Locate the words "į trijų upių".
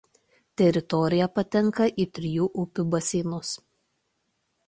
2.03-2.85